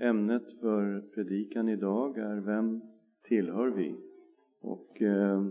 [0.00, 2.80] Ämnet för predikan idag är Vem
[3.22, 3.94] tillhör vi?
[4.60, 5.42] Och eh,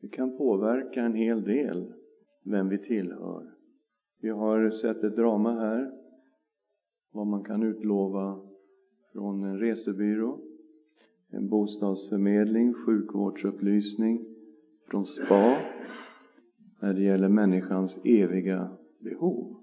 [0.00, 1.92] det kan påverka en hel del
[2.44, 3.54] vem vi tillhör.
[4.20, 5.92] Vi har sett ett drama här,
[7.12, 8.40] vad man kan utlova
[9.12, 10.40] från en resebyrå,
[11.30, 14.24] en bostadsförmedling, sjukvårdsupplysning
[14.86, 15.58] från SPA
[16.80, 19.56] när det gäller människans eviga behov.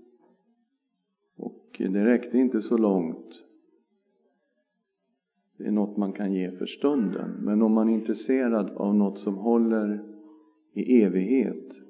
[1.37, 3.44] Och eh, det räckte inte så långt
[5.57, 7.31] det är något man kan ge för stunden.
[7.31, 10.03] Men om man är intresserad av något som håller
[10.73, 11.81] i evighet,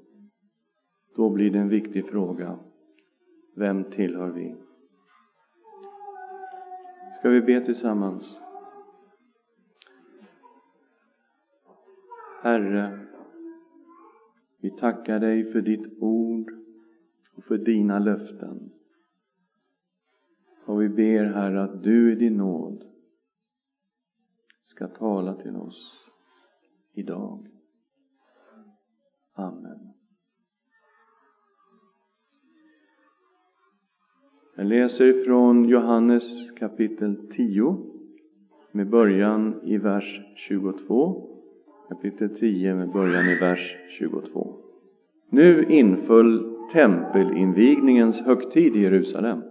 [1.16, 2.60] då blir det en viktig fråga.
[3.55, 4.55] Vem tillhör vi?
[7.20, 8.40] Ska vi be tillsammans?
[12.41, 13.00] Herre,
[14.62, 16.52] vi tackar dig för ditt ord
[17.36, 18.72] och för dina löften.
[20.66, 22.95] Och vi ber, Herre, att du i din nåd
[24.76, 26.08] ska tala till oss
[26.94, 27.48] idag.
[29.34, 29.94] Amen.
[34.55, 37.77] Jag läser från Johannes kapitel 10
[38.72, 41.27] med början i vers 22.
[41.90, 44.55] Kapitel 10 med början i vers 22.
[45.30, 49.42] Nu inföll tempelinvigningens högtid i Jerusalem.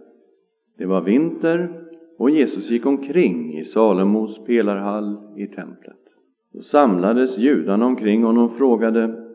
[0.77, 1.84] Det var vinter
[2.17, 5.99] och Jesus gick omkring i Salomos pelarhall i templet.
[6.51, 9.25] Då samlades judarna omkring honom och frågade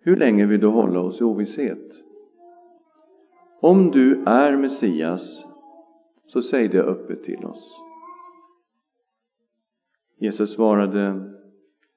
[0.00, 1.92] Hur länge vill du hålla oss i ovisshet?
[3.60, 5.44] Om du är Messias,
[6.26, 7.80] så säg det öppet till oss.
[10.18, 11.30] Jesus svarade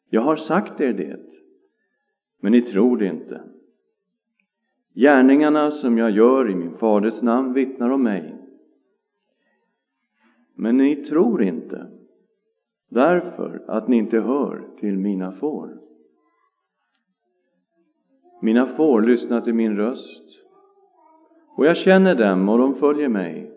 [0.09, 1.19] Jag har sagt er det,
[2.41, 3.41] men ni tror det inte.
[4.93, 8.36] Gärningarna som jag gör i min faders namn vittnar om mig
[10.57, 11.87] men ni tror inte,
[12.89, 15.79] därför att ni inte hör till mina får.
[18.41, 20.23] Mina får lyssnar till min röst,
[21.55, 23.51] och jag känner dem och de följer mig.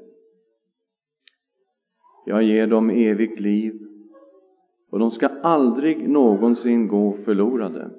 [2.27, 3.87] Jag ger dem evigt liv,
[4.91, 7.91] och de ska aldrig någonsin gå förlorade.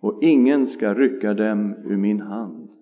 [0.00, 2.77] Och ingen ska rycka dem ur min hand.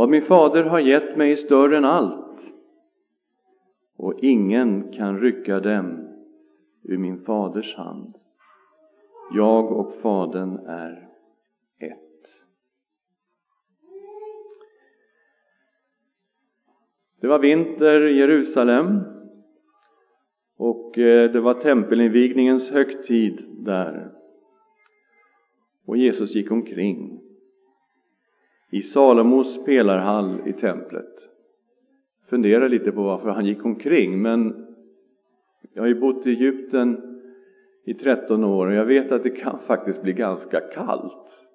[0.00, 2.52] Vad min fader har gett mig är större än allt
[3.96, 6.08] och ingen kan rycka dem
[6.82, 8.14] ur min faders hand.
[9.34, 11.08] Jag och Fadern är
[11.78, 12.26] ett.
[17.20, 19.00] Det var vinter i Jerusalem
[20.56, 24.12] och eh, det var tempelinvigningens högtid där.
[25.86, 27.29] Och Jesus gick omkring
[28.70, 31.30] i Salomos pelarhall i templet
[32.30, 34.22] fundera lite på varför han gick omkring.
[34.22, 34.66] Men
[35.74, 37.00] jag har ju bott i Egypten
[37.84, 41.46] i 13 år och jag vet att det kan faktiskt bli ganska kallt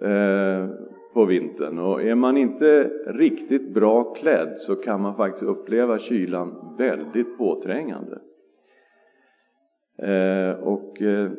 [0.00, 0.68] eh,
[1.14, 1.78] på vintern.
[1.78, 8.18] Och är man inte riktigt bra klädd så kan man faktiskt uppleva kylan väldigt påträngande.
[10.02, 11.30] Eh, och, eh,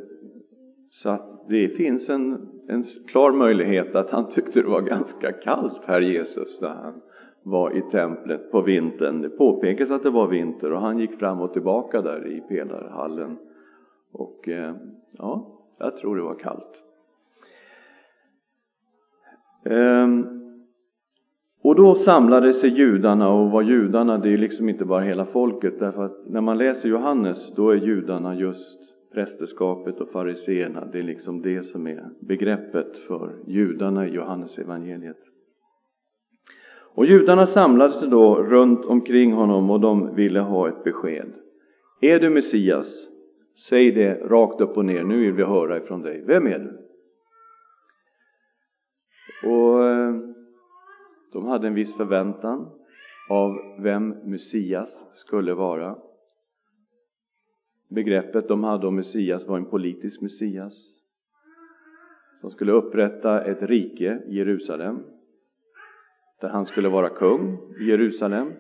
[0.90, 5.86] så att det finns en, en klar möjlighet att han tyckte det var ganska kallt,
[5.86, 7.02] här Jesus, när han
[7.44, 9.22] var i templet på vintern.
[9.22, 13.38] Det påpekas att det var vinter och han gick fram och tillbaka där i pelarhallen.
[14.12, 14.74] Och eh,
[15.12, 16.84] ja, jag tror det var kallt.
[19.66, 20.26] Ehm,
[21.62, 25.80] och då samlade sig judarna och var judarna, det är liksom inte bara hela folket
[25.80, 31.04] därför att när man läser Johannes då är judarna just prästerskapet och fariseerna, det är
[31.04, 35.18] liksom det som är begreppet för judarna i Johannes evangeliet.
[36.96, 41.34] Och judarna samlade sig då runt omkring honom och de ville ha ett besked.
[42.02, 43.10] Är du Messias?
[43.68, 46.24] Säg det rakt upp och ner, nu vill vi höra ifrån dig.
[46.28, 46.80] Vem är du?
[49.50, 50.16] Och eh,
[51.34, 52.70] de hade en viss förväntan
[53.30, 55.98] av vem Messias skulle vara.
[57.90, 61.00] Begreppet de hade om Messias var en politisk Messias
[62.42, 65.04] som skulle upprätta ett rike i Jerusalem
[66.42, 68.54] där han skulle vara kung i Jerusalem,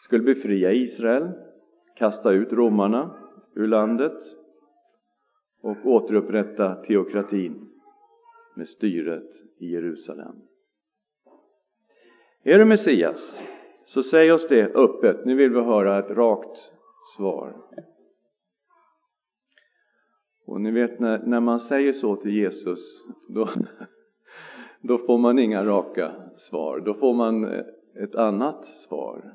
[0.00, 1.30] skulle befria Israel,
[1.96, 3.16] kasta ut romarna
[3.54, 4.18] ur landet
[5.60, 7.68] och återupprätta teokratin
[8.54, 10.34] med styret i Jerusalem.
[12.42, 13.42] Är du Messias,
[13.84, 15.24] så säg oss det öppet.
[15.24, 16.72] Nu vill vi höra ett rakt
[17.16, 17.56] svar.
[20.52, 23.48] Och ni vet när, när man säger så till Jesus, då,
[24.80, 26.80] då får man inga raka svar.
[26.80, 27.64] Då får man eh,
[28.02, 29.34] ett annat svar.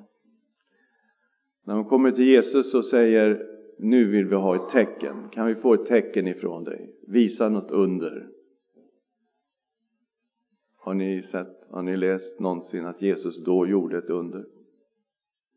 [1.64, 3.48] När de kommer till Jesus och säger
[3.80, 5.30] nu vill vi ha ett tecken.
[5.30, 6.96] Kan vi få ett tecken ifrån dig?
[7.08, 8.30] Visa något under.
[10.78, 14.46] Har ni, sett, har ni läst någonsin att Jesus då gjorde ett under?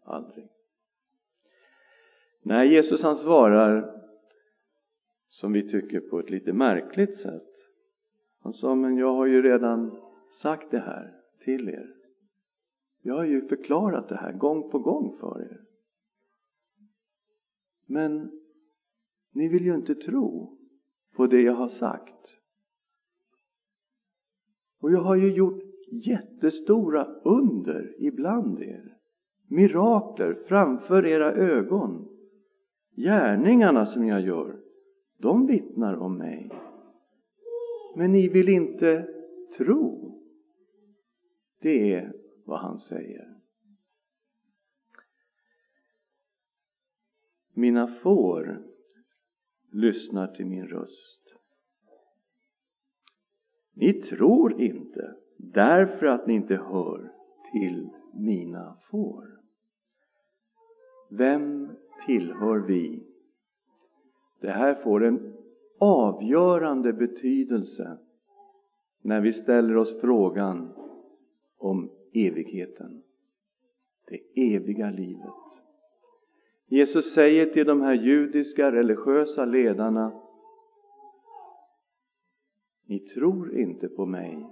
[0.05, 0.49] Aldrig.
[2.43, 4.00] Nej, Jesus han svarar
[5.41, 7.53] som vi tycker på ett lite märkligt sätt.
[8.43, 9.97] Han sa, men jag har ju redan
[10.31, 11.95] sagt det här till er.
[13.03, 15.61] Jag har ju förklarat det här gång på gång för er.
[17.87, 18.31] Men
[19.33, 20.59] ni vill ju inte tro
[21.17, 22.37] på det jag har sagt.
[24.81, 28.97] Och jag har ju gjort jättestora under ibland er.
[29.49, 32.09] Mirakler framför era ögon.
[32.97, 34.70] Gärningarna som jag gör,
[35.21, 36.51] de vittnar om mig.
[37.97, 39.09] Men ni vill inte
[39.57, 40.17] tro.
[41.61, 42.13] Det är
[42.45, 43.37] vad han säger.
[47.53, 48.63] Mina får
[49.73, 51.37] lyssnar till min röst.
[53.73, 57.13] Ni tror inte därför att ni inte hör
[57.53, 59.41] till mina får.
[61.11, 61.69] Vem
[62.07, 63.10] tillhör vi?
[64.41, 65.33] Det här får en
[65.79, 67.99] avgörande betydelse
[69.03, 70.73] när vi ställer oss frågan
[71.59, 73.03] om evigheten.
[74.09, 75.35] Det eviga livet.
[76.67, 80.21] Jesus säger till de här judiska religiösa ledarna
[82.87, 84.47] Ni tror inte på mig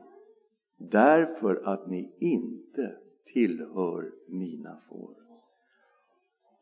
[0.77, 5.15] därför att ni inte tillhör mina får.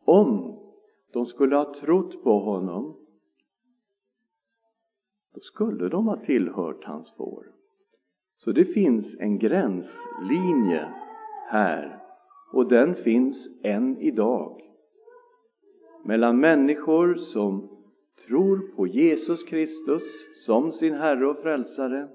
[0.05, 0.59] Om
[1.13, 3.06] de skulle ha trott på honom
[5.37, 7.47] då skulle de ha tillhört hans får.
[8.37, 10.89] Så det finns en gränslinje
[11.47, 12.03] här
[12.53, 14.61] och den finns än idag
[16.05, 17.69] mellan människor som
[18.27, 20.03] tror på Jesus Kristus
[20.47, 22.09] som sin Herre och Frälsare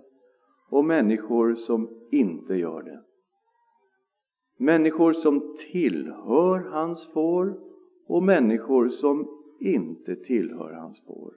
[0.70, 3.04] och människor som inte gör det.
[4.58, 7.60] Människor som tillhör hans får
[8.08, 9.28] och människor som
[9.60, 11.34] inte tillhör hans får.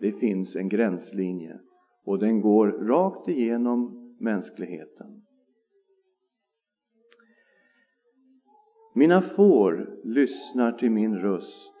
[0.00, 1.60] Det finns en gränslinje
[2.04, 5.22] och den går rakt igenom mänskligheten.
[8.94, 11.74] Mina får lyssnar till min röst.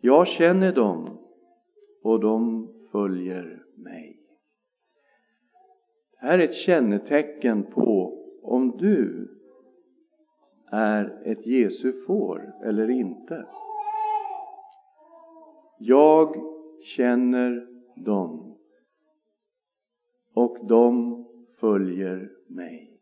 [0.00, 1.18] Jag känner dem
[2.02, 4.20] och de följer mig.
[6.20, 9.30] Det här är ett kännetecken på om du
[10.72, 13.46] är ett Jesu får eller inte.
[15.78, 16.53] Jag
[16.84, 17.66] känner
[17.96, 18.58] dem
[20.34, 21.24] och de
[21.60, 23.00] följer mig.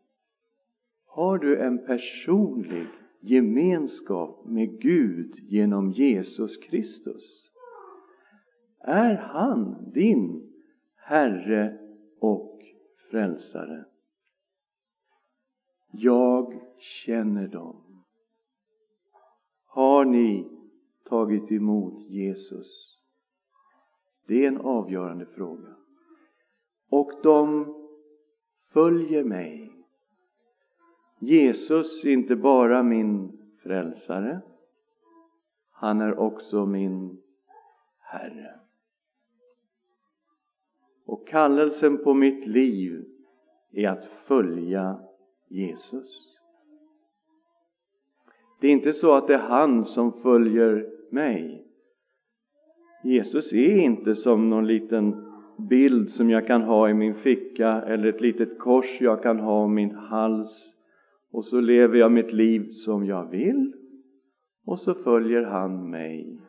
[1.05, 2.87] Har du en personlig
[3.21, 7.51] gemenskap med Gud genom Jesus Kristus?
[8.79, 10.53] Är han din
[10.95, 11.79] Herre
[12.19, 12.61] och
[13.11, 13.85] Frälsare?
[15.91, 18.03] Jag känner dem.
[19.65, 20.47] Har ni
[21.05, 23.02] tagit emot Jesus?
[24.27, 25.75] Det är en avgörande fråga.
[26.89, 27.73] Och de
[28.73, 29.73] följer mig.
[31.19, 34.41] Jesus är inte bara min frälsare,
[35.71, 37.21] han är också min
[37.99, 38.59] Herre.
[41.05, 43.05] Och kallelsen på mitt liv
[43.71, 44.99] är att följa
[45.47, 46.39] Jesus.
[48.59, 51.62] Det är inte så att det är han som följer mig.
[53.03, 58.07] Jesus är inte som någon liten bild som jag kan ha i min ficka eller
[58.09, 60.75] ett litet kors jag kan ha om min hals
[61.31, 63.73] och så lever jag mitt liv som jag vill
[64.65, 66.39] och så följer han mig.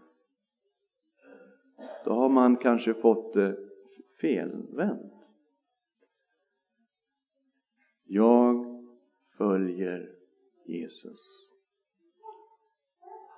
[2.04, 3.56] Då har man kanske fått det
[4.20, 5.12] felvänt.
[8.04, 8.66] Jag
[9.38, 10.10] följer
[10.66, 11.20] Jesus.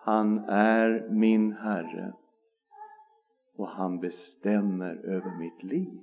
[0.02, 2.12] Han är min Herre
[3.56, 6.00] och han bestämmer över mitt liv.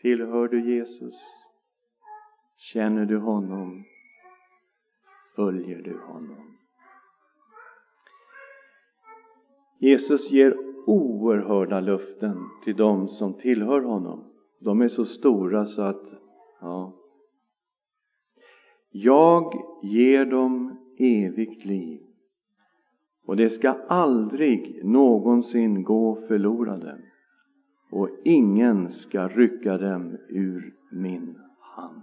[0.00, 1.22] Tillhör du Jesus?
[2.56, 3.84] Känner du honom?
[5.34, 6.56] Följer du honom?
[9.78, 14.32] Jesus ger oerhörda löften till dem som tillhör honom.
[14.60, 16.06] De är så stora så att,
[16.60, 16.92] ja.
[18.90, 22.05] Jag ger dem evigt liv
[23.26, 26.98] och det ska aldrig någonsin gå förlorade
[27.90, 32.02] och ingen ska rycka dem ur min hand.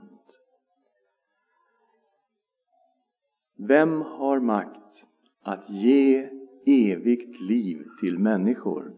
[3.67, 5.07] Vem har makt
[5.41, 6.29] att ge
[6.65, 8.93] evigt liv till människor?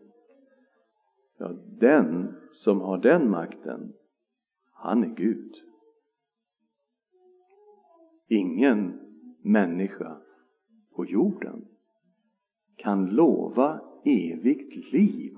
[1.37, 3.93] Ja, den som har den makten,
[4.73, 5.53] han är Gud.
[8.27, 8.99] Ingen
[9.41, 10.17] människa
[10.95, 11.65] på jorden
[12.75, 15.37] kan lova evigt liv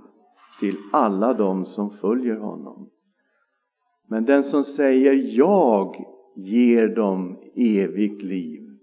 [0.59, 2.89] till alla dem som följer honom.
[4.07, 8.77] Men den som säger jag ger dem evigt liv,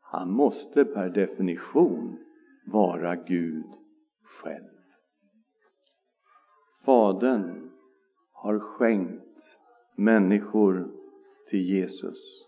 [0.00, 2.18] han måste per definition
[2.66, 3.66] vara Gud
[4.22, 4.76] själv.
[6.84, 7.70] Fadern
[8.32, 9.58] har skänkt
[9.96, 10.90] människor
[11.50, 12.46] till Jesus.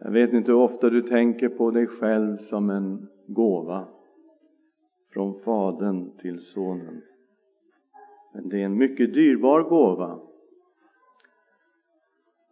[0.00, 3.88] Jag vet inte hur ofta du tänker på dig själv som en gåva
[5.12, 7.02] från Fadern till Sonen.
[8.34, 10.20] Men det är en mycket dyrbar gåva.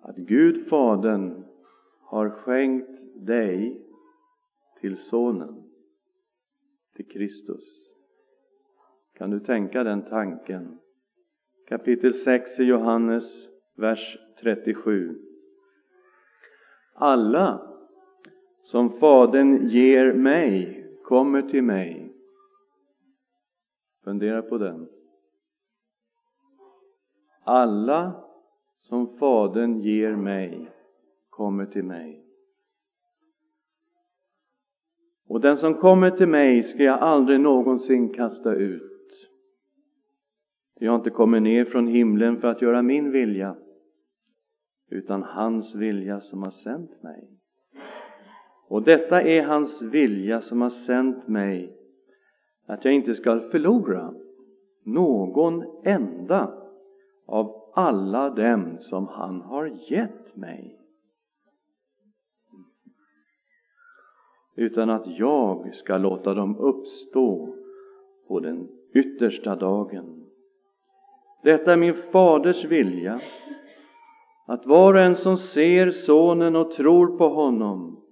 [0.01, 1.45] Att Gud Fadern
[2.01, 3.87] har skänkt dig
[4.81, 5.71] till Sonen,
[6.95, 7.91] till Kristus.
[9.15, 10.79] Kan du tänka den tanken?
[11.69, 15.19] Kapitel 6 i Johannes, vers 37.
[16.95, 17.66] Alla
[18.67, 22.13] som Fadern ger mig kommer till mig.
[24.05, 24.89] Fundera på den.
[27.45, 28.25] Alla
[28.77, 30.71] som Fadern ger mig
[31.31, 32.25] kommer till mig.
[35.29, 39.31] Och den som kommer till mig ska jag aldrig någonsin kasta ut.
[40.75, 43.57] Jag har inte kommit ner från himlen för att göra min vilja,
[44.91, 47.36] utan hans vilja som har sänt mig.
[48.69, 51.77] Och detta är hans vilja som har sänt mig,
[52.67, 54.15] att jag inte skall förlora
[54.85, 56.53] någon enda
[57.27, 60.81] av alla dem som han har gett mig.
[64.57, 67.55] Utan att jag ska låta dem uppstå
[68.29, 70.27] på den yttersta dagen.
[71.43, 73.21] Detta är min faders vilja,
[74.47, 78.06] att var och en som ser Sonen och tror på honom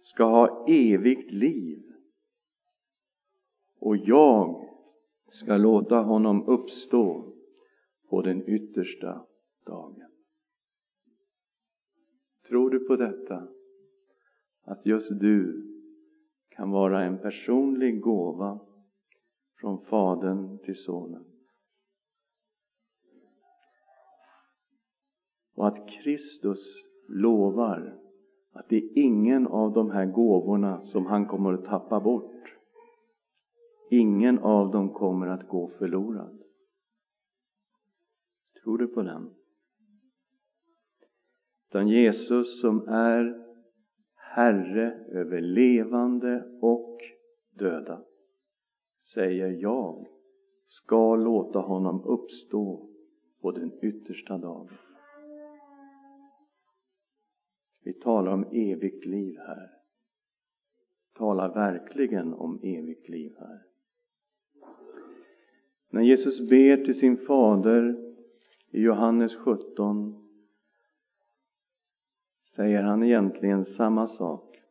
[0.00, 1.82] ska ha evigt liv.
[3.78, 4.68] Och jag
[5.28, 7.34] ska låta honom uppstå
[8.08, 9.26] på den yttersta
[9.66, 10.10] dagen.
[12.48, 13.48] Tror du på detta?
[14.62, 15.66] Att just du
[16.48, 18.60] kan vara en personlig gåva
[19.60, 21.24] från Fadern till Sonen.
[25.54, 26.64] Och att Kristus
[27.08, 28.09] lovar
[28.52, 32.56] att det är ingen av de här gåvorna som han kommer att tappa bort.
[33.90, 36.42] Ingen av dem kommer att gå förlorad.
[38.62, 39.30] Tror du på den?
[41.68, 43.46] Utan Jesus som är
[44.14, 46.98] Herre över levande och
[47.58, 48.02] döda
[49.14, 50.06] säger jag
[50.66, 52.88] ska låta honom uppstå
[53.40, 54.68] på den yttersta dagen.
[57.82, 59.70] Vi talar om evigt liv här.
[61.14, 63.62] Talar verkligen om evigt liv här.
[65.90, 68.14] När Jesus ber till sin fader
[68.70, 70.26] i Johannes 17
[72.44, 74.62] säger han egentligen samma sak.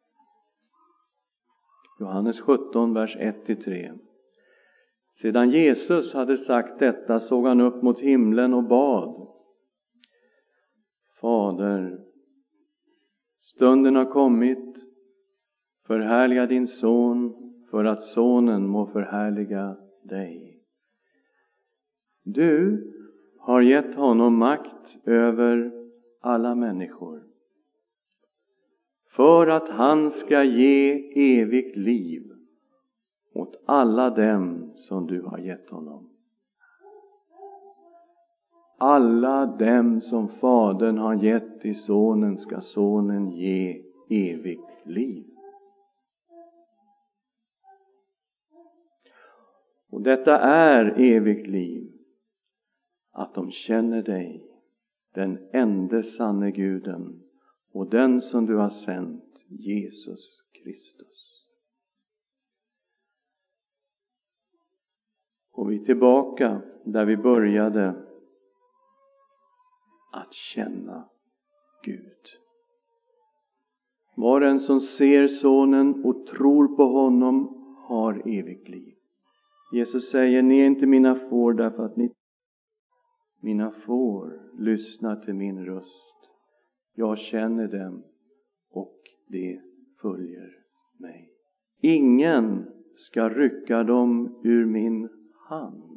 [1.99, 3.99] Johannes 17, vers 1-3.
[5.13, 9.27] Sedan Jesus hade sagt detta såg han upp mot himlen och bad.
[11.21, 12.08] Fader,
[13.55, 14.75] stunden har kommit.
[15.87, 17.33] Förhärliga din son
[17.71, 20.63] för att sonen må förhärliga dig.
[22.23, 22.83] Du
[23.39, 25.71] har gett honom makt över
[26.21, 27.23] alla människor
[29.07, 32.31] för att han ska ge evigt liv
[33.33, 36.08] åt alla dem som du har gett honom.
[38.81, 45.25] Alla dem som Fadern har gett till Sonen ska Sonen ge evigt liv.
[49.89, 51.91] Och detta är evigt liv,
[53.11, 54.43] att de känner dig,
[55.13, 57.23] den ende sanne Guden
[57.71, 61.45] och den som du har sänt, Jesus Kristus.
[65.51, 68.08] Och vi är tillbaka där vi började,
[70.11, 71.09] att känna
[71.83, 72.39] Gud.
[74.15, 78.95] Var en som ser Sonen och tror på honom har evigt liv.
[79.71, 82.13] Jesus säger, ni är inte mina får därför att ni
[83.41, 86.29] Mina får lyssnar till min röst.
[86.95, 88.03] Jag känner dem
[88.71, 88.97] och
[89.27, 89.61] de
[90.01, 90.49] följer
[90.97, 91.33] mig.
[91.81, 95.09] Ingen ska rycka dem ur min
[95.49, 95.88] hand.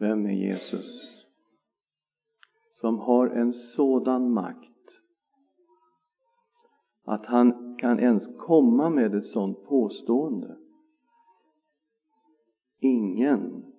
[0.00, 1.10] Vem är Jesus?
[2.72, 4.70] Som har en sådan makt
[7.04, 10.56] att han kan ens komma med ett sådant påstående.
[12.78, 13.72] Ingen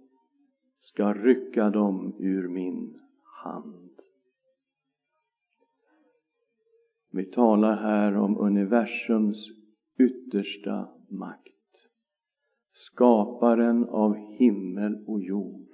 [0.78, 3.00] ska rycka dem ur min
[3.44, 3.92] hand.
[7.12, 9.48] Vi talar här om universums
[10.00, 11.48] yttersta makt.
[12.72, 15.71] Skaparen av himmel och jord.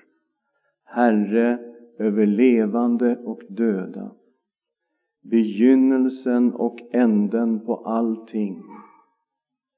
[0.90, 1.60] Herre
[2.00, 4.16] över levande och döda.
[5.22, 8.64] Begynnelsen och änden på allting.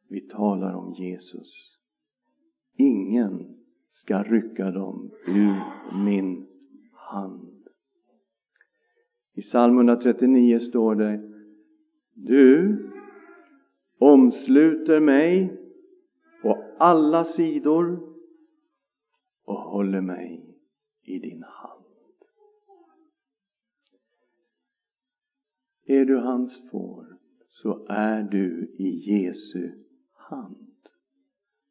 [0.10, 1.78] Vi talar om Jesus.
[2.78, 3.56] Ingen
[3.90, 5.56] ska rycka dem ur
[6.06, 6.48] min
[6.94, 7.68] hand.
[9.34, 11.22] I psalm 139 står det
[12.14, 12.78] Du
[14.00, 15.58] omsluter mig
[16.42, 18.00] på alla sidor
[19.46, 20.49] och håller mig
[21.04, 21.86] i din hand.
[25.86, 29.72] Är du hans får så är du i Jesu
[30.14, 30.90] hand.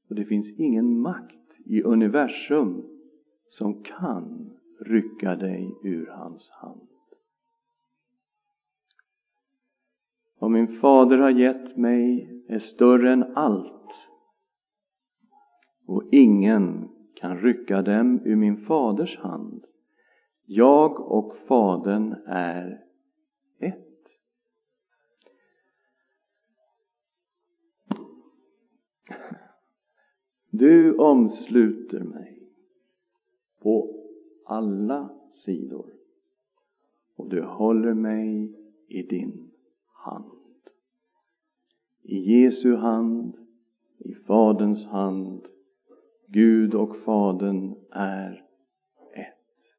[0.09, 2.85] Och det finns ingen makt i universum
[3.49, 6.89] som kan rycka dig ur hans hand.
[10.39, 13.93] Vad min fader har gett mig är större än allt
[15.87, 16.89] och ingen
[17.21, 19.65] kan rycka dem ur min faders hand.
[20.45, 22.85] Jag och Fadern är
[23.59, 23.85] ett.
[30.51, 32.53] Du omsluter mig
[33.63, 34.05] på
[34.47, 35.93] alla sidor
[37.17, 38.55] och du håller mig
[38.89, 39.51] i din
[39.87, 40.33] hand.
[42.03, 43.37] I Jesu hand,
[43.99, 45.49] i Faderns hand.
[46.31, 48.45] Gud och Fadern är
[49.15, 49.75] ett.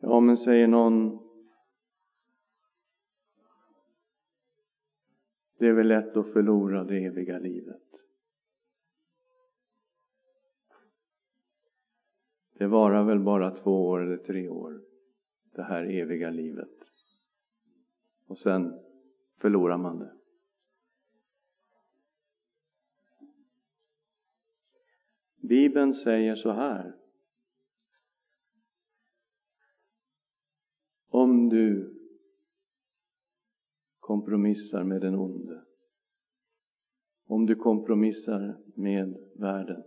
[0.00, 1.18] Ja, men säger någon
[5.58, 7.82] Det är väl lätt att förlora det eviga livet.
[12.52, 14.80] Det varar väl bara två år eller tre år,
[15.52, 16.78] det här eviga livet.
[18.26, 18.74] Och sen
[19.36, 20.19] förlorar man det.
[25.50, 26.96] Bibeln säger så här.
[31.08, 31.94] Om du
[33.98, 35.64] kompromissar med den onde,
[37.24, 39.82] om du kompromissar med världen,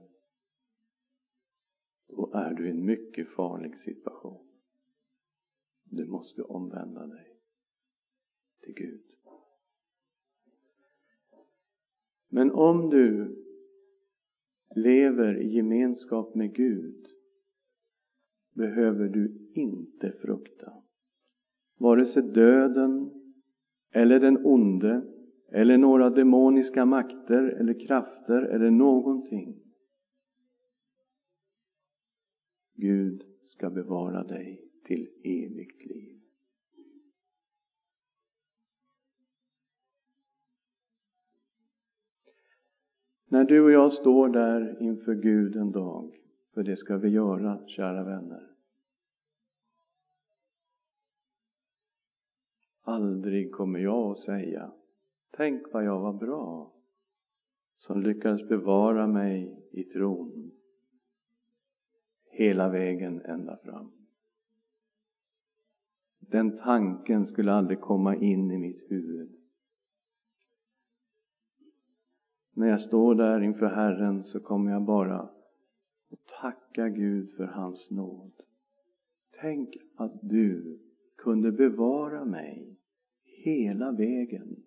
[2.08, 4.48] då är du i en mycket farlig situation.
[5.84, 7.40] Du måste omvända dig
[8.60, 9.04] till Gud.
[12.28, 13.40] Men om du
[14.76, 17.06] lever i gemenskap med Gud
[18.56, 20.74] behöver du inte frukta
[21.80, 23.12] vare sig döden
[23.94, 25.02] eller den onde
[25.52, 29.60] eller några demoniska makter eller krafter eller någonting.
[32.76, 36.23] Gud ska bevara dig till evigt liv.
[43.34, 46.20] När du och jag står där inför Gud en dag,
[46.54, 48.48] för det ska vi göra, kära vänner,
[52.82, 54.72] Aldrig kommer jag att säga
[55.32, 56.74] Tänk vad jag var bra
[57.78, 60.52] som lyckades bevara mig i tron
[62.30, 63.92] hela vägen ända fram.
[66.20, 69.43] Den tanken skulle aldrig komma in i mitt huvud.
[72.54, 77.92] När jag står där inför Herren så kommer jag bara att tacka Gud för hans
[77.92, 78.32] nåd.
[79.42, 80.80] Tänk att du
[81.18, 82.78] kunde bevara mig
[83.24, 84.64] hela vägen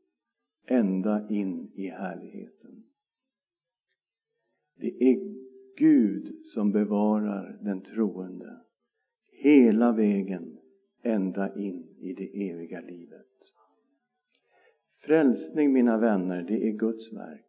[0.67, 2.85] ända in i härligheten.
[4.77, 5.37] Det är
[5.77, 8.61] Gud som bevarar den troende
[9.47, 10.59] hela vägen
[11.03, 13.27] ända in i det eviga livet.
[14.99, 17.46] Frälsning, mina vänner, det är Guds verk.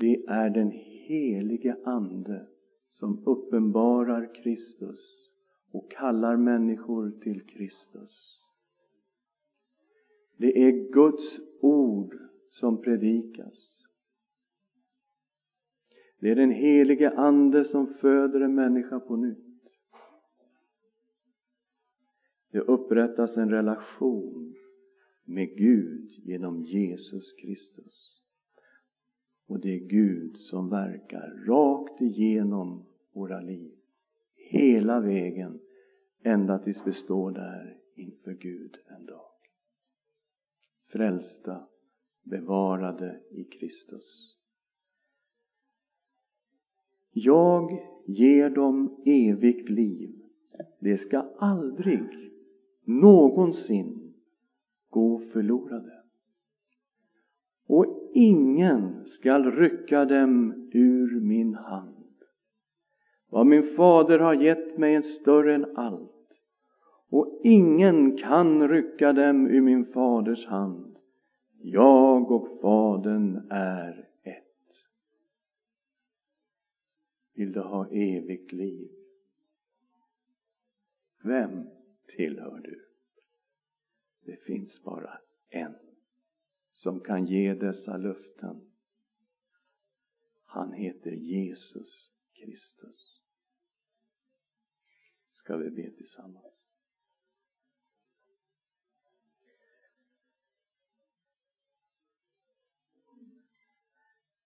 [0.00, 2.46] Det är den helige Ande
[2.90, 5.30] som uppenbarar Kristus
[5.72, 8.40] och kallar människor till Kristus.
[10.36, 12.14] Det är Guds ord
[12.48, 13.76] som predikas.
[16.18, 19.68] Det är den helige Ande som föder en människa på nytt.
[22.50, 24.54] Det upprättas en relation
[25.24, 28.19] med Gud genom Jesus Kristus.
[29.50, 33.72] Och det är Gud som verkar rakt igenom våra liv.
[34.36, 35.60] Hela vägen
[36.22, 39.30] ända tills vi står där inför Gud en dag.
[40.86, 41.66] Frälsta,
[42.22, 44.36] bevarade i Kristus.
[47.12, 50.22] Jag ger dem evigt liv.
[50.78, 52.32] Det ska aldrig
[52.84, 54.14] någonsin
[54.88, 55.99] gå förlorade.
[57.72, 62.14] Och ingen skall rycka dem ur min hand.
[63.28, 66.40] Vad min fader har gett mig är större än allt
[67.10, 70.96] och ingen kan rycka dem ur min faders hand.
[71.62, 74.44] Jag och Fadern är ett.
[77.34, 78.90] Vill du ha evigt liv?
[81.22, 81.68] Vem
[82.16, 82.84] tillhör du?
[84.24, 85.74] Det finns bara en
[86.80, 88.70] som kan ge dessa löften.
[90.44, 93.22] Han heter Jesus Kristus.
[95.32, 96.68] Ska vi be tillsammans?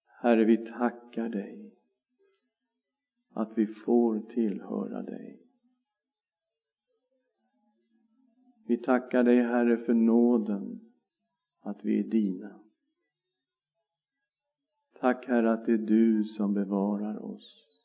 [0.05, 1.79] Herre, vi tackar dig
[3.29, 5.47] att vi får tillhöra dig.
[8.67, 10.84] Vi tackar dig, Herre, för nåden
[11.65, 12.61] att vi är dina.
[15.01, 17.81] Tack, Herre, att det är du som bevarar oss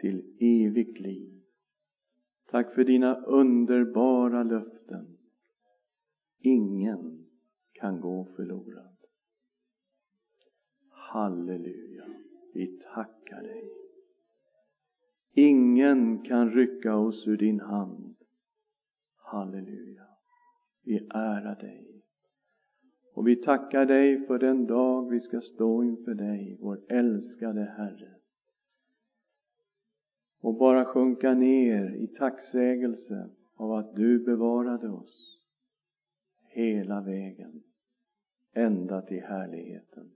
[0.00, 1.42] till evigt liv.
[2.46, 5.18] Tack för dina underbara löften.
[6.38, 7.26] Ingen
[7.72, 8.96] kan gå förlorad.
[10.90, 12.04] Halleluja,
[12.54, 13.70] vi tackar dig.
[15.32, 18.16] Ingen kan rycka oss ur din hand.
[19.16, 20.06] Halleluja,
[20.82, 21.89] vi ärar dig.
[23.20, 28.14] Och vi tackar dig för den dag vi ska stå inför dig, vår älskade Herre.
[30.40, 35.44] Och bara sjunka ner i tacksägelse av att du bevarade oss
[36.46, 37.62] hela vägen,
[38.52, 40.10] ända till härligheten.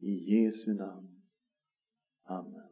[0.00, 1.22] I Jesu namn.
[2.22, 2.67] Amen.